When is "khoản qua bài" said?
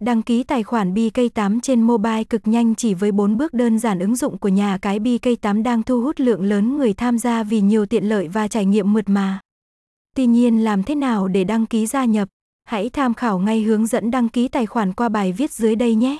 14.66-15.32